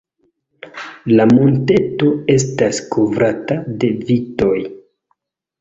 [1.19, 4.57] La monteto estas kovrata de vitoj.